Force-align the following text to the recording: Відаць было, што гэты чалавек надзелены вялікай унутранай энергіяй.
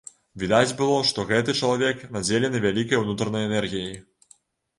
Відаць 0.43 0.75
было, 0.79 0.95
што 1.09 1.25
гэты 1.31 1.55
чалавек 1.59 2.01
надзелены 2.15 2.63
вялікай 2.65 3.03
унутранай 3.03 3.47
энергіяй. 3.53 3.95